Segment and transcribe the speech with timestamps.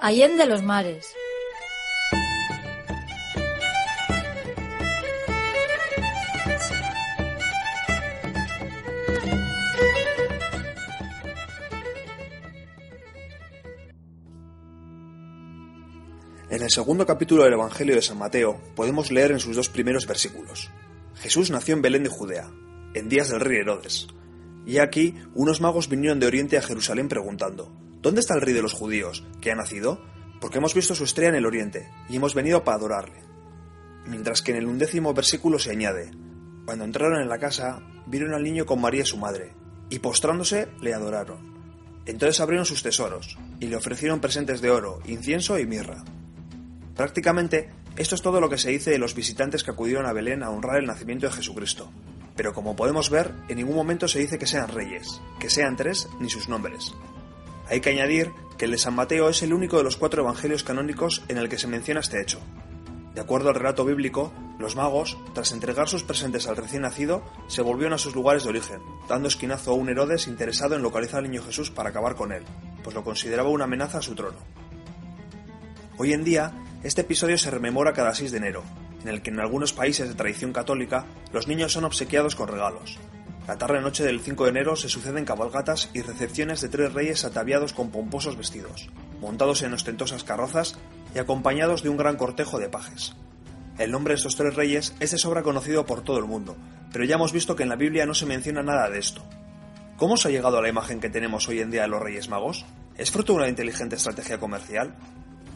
[0.00, 1.12] Allende los mares.
[16.48, 20.06] En el segundo capítulo del Evangelio de San Mateo podemos leer en sus dos primeros
[20.06, 20.70] versículos.
[21.16, 22.48] Jesús nació en Belén de Judea,
[22.94, 24.06] en días del rey Herodes.
[24.64, 28.62] Y aquí unos magos vinieron de Oriente a Jerusalén preguntando, ¿Dónde está el rey de
[28.62, 30.00] los judíos, que ha nacido?
[30.40, 33.22] Porque hemos visto su estrella en el Oriente, y hemos venido para adorarle.
[34.06, 36.10] Mientras que en el undécimo versículo se añade,
[36.64, 39.54] Cuando entraron en la casa, vieron al niño con María su madre,
[39.90, 41.58] y postrándose le adoraron.
[42.06, 46.04] Entonces abrieron sus tesoros, y le ofrecieron presentes de oro, incienso y mirra.
[46.94, 50.42] Prácticamente, esto es todo lo que se dice de los visitantes que acudieron a Belén
[50.42, 51.90] a honrar el nacimiento de Jesucristo.
[52.36, 56.08] Pero como podemos ver, en ningún momento se dice que sean reyes, que sean tres,
[56.20, 56.94] ni sus nombres.
[57.70, 60.64] Hay que añadir que el de San Mateo es el único de los cuatro evangelios
[60.64, 62.40] canónicos en el que se menciona este hecho.
[63.14, 67.62] De acuerdo al relato bíblico, los magos, tras entregar sus presentes al recién nacido, se
[67.62, 71.30] volvieron a sus lugares de origen, dando esquinazo a un Herodes interesado en localizar al
[71.30, 72.44] niño Jesús para acabar con él,
[72.82, 74.38] pues lo consideraba una amenaza a su trono.
[75.98, 76.52] Hoy en día,
[76.82, 78.62] este episodio se rememora cada 6 de enero,
[79.02, 82.98] en el que en algunos países de tradición católica los niños son obsequiados con regalos.
[83.48, 87.72] La tarde-noche del 5 de enero se suceden cabalgatas y recepciones de tres reyes ataviados
[87.72, 88.90] con pomposos vestidos,
[89.22, 90.78] montados en ostentosas carrozas
[91.14, 93.16] y acompañados de un gran cortejo de pajes.
[93.78, 96.58] El nombre de estos tres reyes es de sobra conocido por todo el mundo,
[96.92, 99.24] pero ya hemos visto que en la Biblia no se menciona nada de esto.
[99.96, 102.28] ¿Cómo se ha llegado a la imagen que tenemos hoy en día de los Reyes
[102.28, 102.66] Magos?
[102.98, 104.94] ¿Es fruto de una inteligente estrategia comercial?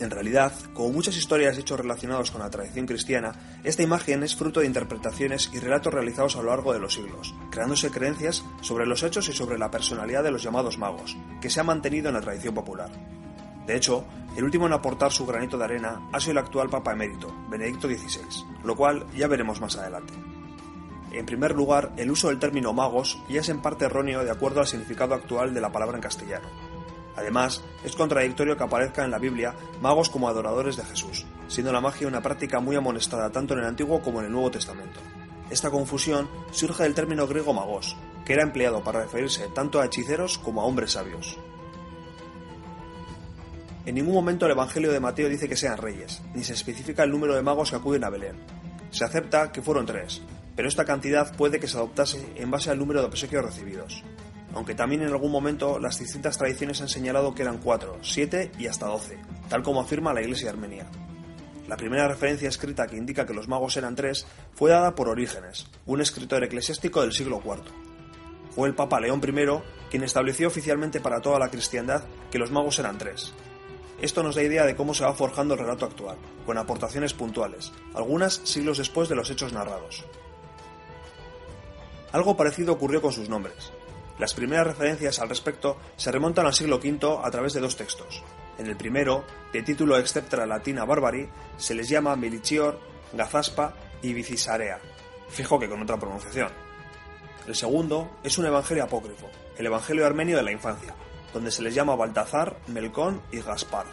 [0.00, 3.34] En realidad, como muchas historias y hechos relacionados con la tradición cristiana,
[3.64, 7.34] esta imagen es fruto de interpretaciones y relatos realizados a lo largo de los siglos,
[7.50, 11.60] creándose creencias sobre los hechos y sobre la personalidad de los llamados magos, que se
[11.60, 12.90] ha mantenido en la tradición popular.
[13.66, 14.06] De hecho,
[14.38, 17.86] el último en aportar su granito de arena ha sido el actual Papa emérito, Benedicto
[17.86, 20.14] XVI, lo cual ya veremos más adelante.
[21.12, 24.60] En primer lugar, el uso del término magos ya es en parte erróneo de acuerdo
[24.60, 26.48] al significado actual de la palabra en castellano,
[27.16, 31.80] Además, es contradictorio que aparezca en la Biblia magos como adoradores de Jesús, siendo la
[31.80, 35.00] magia una práctica muy amonestada tanto en el Antiguo como en el Nuevo Testamento.
[35.50, 40.38] Esta confusión surge del término griego magos, que era empleado para referirse tanto a hechiceros
[40.38, 41.38] como a hombres sabios.
[43.84, 47.10] En ningún momento el Evangelio de Mateo dice que sean reyes, ni se especifica el
[47.10, 48.36] número de magos que acuden a Belén.
[48.90, 50.22] Se acepta que fueron tres,
[50.54, 54.04] pero esta cantidad puede que se adoptase en base al número de obsequios recibidos
[54.54, 58.66] aunque también en algún momento las distintas tradiciones han señalado que eran cuatro, siete y
[58.66, 59.18] hasta doce,
[59.48, 60.86] tal como afirma la Iglesia armenia.
[61.68, 65.68] La primera referencia escrita que indica que los magos eran tres fue dada por Orígenes,
[65.86, 67.62] un escritor eclesiástico del siglo IV.
[68.50, 72.78] Fue el Papa León I quien estableció oficialmente para toda la cristiandad que los magos
[72.80, 73.32] eran tres.
[74.00, 76.16] Esto nos da idea de cómo se va forjando el relato actual,
[76.46, 80.04] con aportaciones puntuales, algunas siglos después de los hechos narrados.
[82.12, 83.70] Algo parecido ocurrió con sus nombres.
[84.20, 88.22] Las primeras referencias al respecto se remontan al siglo V a través de dos textos.
[88.58, 91.26] En el primero, de título exceptra latina barbari,
[91.56, 92.78] se les llama Melchior,
[93.14, 93.72] Gazaspa
[94.02, 94.78] y Vicisarea,
[95.30, 96.50] fijo que con otra pronunciación.
[97.46, 100.94] El segundo es un evangelio apócrifo, el Evangelio armenio de la infancia,
[101.32, 103.86] donde se les llama Baltazar, Melcón y Gaspar.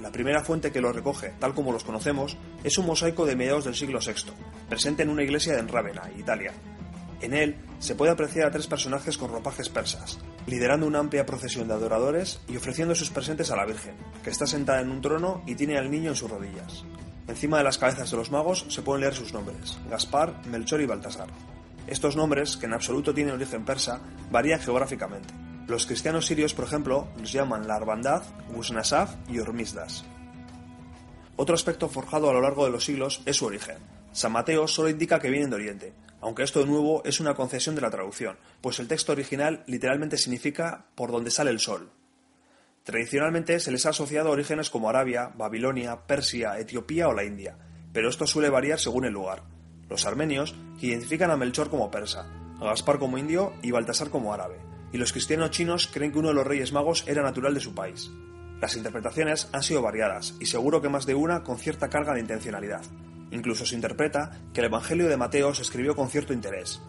[0.00, 3.66] La primera fuente que los recoge, tal como los conocemos, es un mosaico de mediados
[3.66, 4.32] del siglo VI,
[4.68, 6.52] presente en una iglesia en Rávena, Italia,
[7.20, 11.68] en él se puede apreciar a tres personajes con ropajes persas, liderando una amplia procesión
[11.68, 15.42] de adoradores y ofreciendo sus presentes a la Virgen, que está sentada en un trono
[15.46, 16.84] y tiene al niño en sus rodillas.
[17.28, 20.86] Encima de las cabezas de los magos se pueden leer sus nombres, Gaspar, Melchor y
[20.86, 21.28] Baltasar.
[21.86, 25.32] Estos nombres, que en absoluto tienen origen persa, varían geográficamente.
[25.66, 28.22] Los cristianos sirios, por ejemplo, los llaman la Arbandad,
[28.52, 30.04] Gusnasaf y Hormisdas.
[31.36, 33.76] Otro aspecto forjado a lo largo de los siglos es su origen.
[34.12, 37.74] San Mateo solo indica que vienen de Oriente, aunque esto de nuevo es una concesión
[37.74, 41.90] de la traducción, pues el texto original literalmente significa por donde sale el sol.
[42.84, 47.56] Tradicionalmente se les ha asociado a orígenes como Arabia, Babilonia, Persia, Etiopía o la India,
[47.92, 49.42] pero esto suele variar según el lugar.
[49.88, 52.26] Los armenios identifican a Melchor como persa,
[52.60, 54.60] a Gaspar como indio y Baltasar como árabe,
[54.92, 57.74] y los cristianos chinos creen que uno de los reyes magos era natural de su
[57.74, 58.10] país.
[58.60, 62.20] Las interpretaciones han sido variadas, y seguro que más de una con cierta carga de
[62.20, 62.82] intencionalidad.
[63.30, 66.80] Incluso se interpreta que el Evangelio de Mateo se escribió con cierto interés.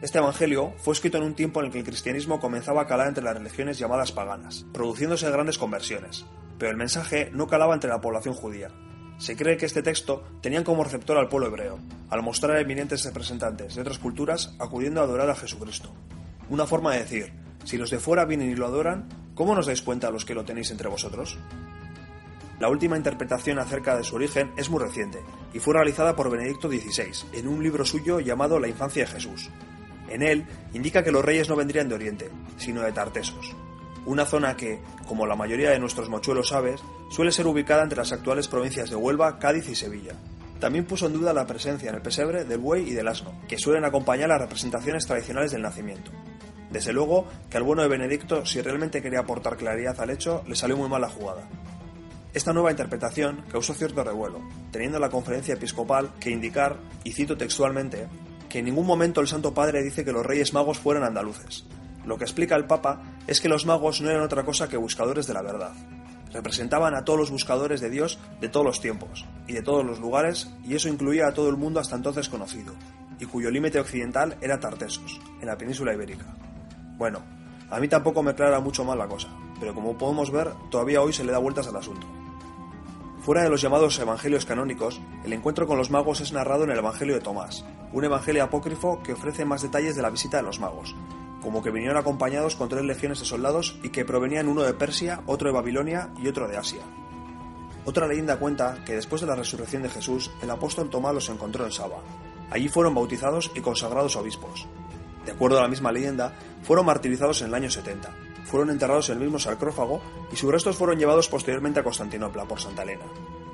[0.00, 3.08] Este Evangelio fue escrito en un tiempo en el que el cristianismo comenzaba a calar
[3.08, 6.24] entre las religiones llamadas paganas, produciéndose grandes conversiones,
[6.58, 8.70] pero el mensaje no calaba entre la población judía.
[9.18, 11.78] Se cree que este texto tenía como receptor al pueblo hebreo,
[12.10, 15.92] al mostrar a eminentes representantes de otras culturas acudiendo a adorar a Jesucristo.
[16.48, 17.32] Una forma de decir,
[17.64, 19.08] si los de fuera vienen y lo adoran,
[19.38, 21.38] ¿Cómo nos dais cuenta los que lo tenéis entre vosotros?
[22.60, 25.22] La última interpretación acerca de su origen es muy reciente
[25.52, 29.48] y fue realizada por Benedicto XVI en un libro suyo llamado La infancia de Jesús.
[30.08, 33.54] En él indica que los reyes no vendrían de Oriente, sino de Tartesos,
[34.06, 38.10] una zona que, como la mayoría de nuestros mochuelos aves, suele ser ubicada entre las
[38.10, 40.14] actuales provincias de Huelva, Cádiz y Sevilla.
[40.58, 43.58] También puso en duda la presencia en el pesebre del buey y del asno, que
[43.58, 46.10] suelen acompañar las representaciones tradicionales del nacimiento.
[46.70, 50.56] Desde luego que al bueno de Benedicto, si realmente quería aportar claridad al hecho, le
[50.56, 51.48] salió muy mal la jugada.
[52.38, 54.40] Esta nueva interpretación causó cierto revuelo,
[54.70, 58.06] teniendo la conferencia episcopal que indicar, y cito textualmente,
[58.48, 61.66] que en ningún momento el Santo Padre dice que los Reyes Magos fueran andaluces.
[62.06, 65.26] Lo que explica el Papa es que los magos no eran otra cosa que buscadores
[65.26, 65.72] de la verdad.
[66.32, 69.98] Representaban a todos los buscadores de Dios de todos los tiempos y de todos los
[69.98, 72.72] lugares, y eso incluía a todo el mundo hasta entonces conocido,
[73.18, 76.36] y cuyo límite occidental era Tartesos, en la península ibérica.
[76.98, 77.20] Bueno,
[77.68, 81.12] a mí tampoco me aclara mucho más la cosa, pero como podemos ver, todavía hoy
[81.12, 82.06] se le da vueltas al asunto.
[83.28, 86.78] Fuera de los llamados evangelios canónicos, el encuentro con los magos es narrado en el
[86.78, 90.60] Evangelio de Tomás, un evangelio apócrifo que ofrece más detalles de la visita de los
[90.60, 90.96] magos,
[91.42, 95.20] como que vinieron acompañados con tres legiones de soldados y que provenían uno de Persia,
[95.26, 96.80] otro de Babilonia y otro de Asia.
[97.84, 101.66] Otra leyenda cuenta que después de la resurrección de Jesús, el apóstol Tomás los encontró
[101.66, 101.98] en Saba.
[102.50, 104.66] Allí fueron bautizados y consagrados obispos.
[105.26, 106.32] De acuerdo a la misma leyenda,
[106.62, 108.10] fueron martirizados en el año 70,
[108.48, 110.00] fueron enterrados en el mismo sarcófago
[110.32, 113.04] y sus restos fueron llevados posteriormente a Constantinopla por Santa Elena.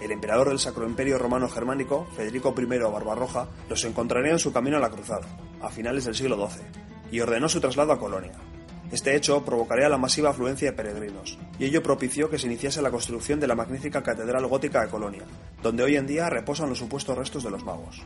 [0.00, 4.76] El emperador del Sacro Imperio Romano Germánico, Federico I Barbarroja, los encontraría en su camino
[4.76, 5.26] a la cruzada,
[5.60, 6.62] a finales del siglo XII,
[7.10, 8.32] y ordenó su traslado a Colonia.
[8.92, 12.90] Este hecho provocaría la masiva afluencia de peregrinos, y ello propició que se iniciase la
[12.90, 15.24] construcción de la magnífica Catedral Gótica de Colonia,
[15.62, 18.02] donde hoy en día reposan los supuestos restos de los magos.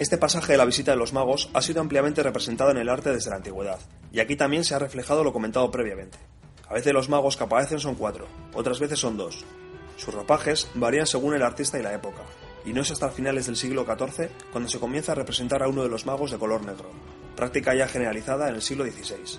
[0.00, 3.12] Este pasaje de la visita de los magos ha sido ampliamente representado en el arte
[3.12, 3.78] desde la antigüedad,
[4.10, 6.16] y aquí también se ha reflejado lo comentado previamente.
[6.66, 9.44] A veces los magos que aparecen son cuatro, otras veces son dos.
[9.98, 12.22] Sus ropajes varían según el artista y la época,
[12.64, 15.82] y no es hasta finales del siglo XIV cuando se comienza a representar a uno
[15.82, 16.88] de los magos de color negro,
[17.36, 19.38] práctica ya generalizada en el siglo XVI.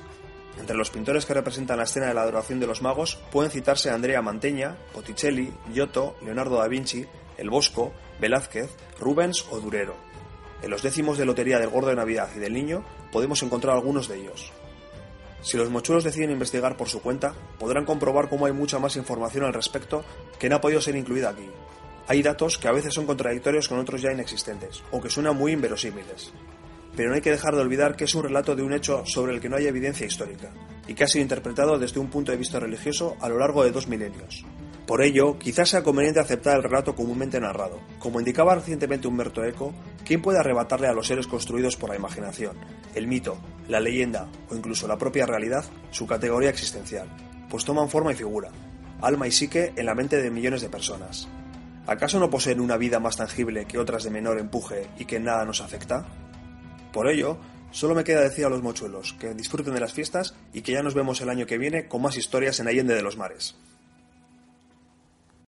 [0.59, 3.89] Entre los pintores que representan la escena de la adoración de los magos pueden citarse
[3.89, 7.07] Andrea Mantegna, Botticelli, Giotto, Leonardo da Vinci,
[7.39, 8.69] El Bosco, Velázquez,
[8.99, 10.10] Rubens o Durero.
[10.61, 14.07] En los décimos de lotería del Gordo de Navidad y del Niño podemos encontrar algunos
[14.07, 14.51] de ellos.
[15.41, 19.43] Si los mochuelos deciden investigar por su cuenta, podrán comprobar cómo hay mucha más información
[19.43, 20.03] al respecto
[20.37, 21.49] que no ha podido ser incluida aquí.
[22.07, 25.53] Hay datos que a veces son contradictorios con otros ya inexistentes, o que suenan muy
[25.53, 26.31] inverosímiles.
[26.95, 29.33] Pero no hay que dejar de olvidar que es un relato de un hecho sobre
[29.33, 30.51] el que no hay evidencia histórica,
[30.87, 33.71] y que ha sido interpretado desde un punto de vista religioso a lo largo de
[33.71, 34.45] dos milenios.
[34.85, 37.79] Por ello, quizás sea conveniente aceptar el relato comúnmente narrado.
[37.99, 39.73] Como indicaba recientemente Humberto Eco,
[40.03, 42.57] ¿quién puede arrebatarle a los seres construidos por la imaginación,
[42.95, 43.37] el mito,
[43.67, 47.07] la leyenda o incluso la propia realidad su categoría existencial?
[47.49, 48.49] Pues toman forma y figura,
[49.01, 51.27] alma y psique en la mente de millones de personas.
[51.87, 55.45] ¿Acaso no poseen una vida más tangible que otras de menor empuje y que nada
[55.45, 56.05] nos afecta?
[56.91, 57.37] Por ello,
[57.71, 60.83] solo me queda decir a los mochuelos que disfruten de las fiestas y que ya
[60.83, 63.55] nos vemos el año que viene con más historias en Allende de los Mares.